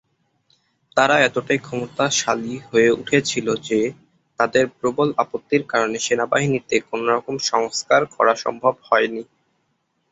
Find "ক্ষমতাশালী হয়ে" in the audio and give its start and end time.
1.61-2.89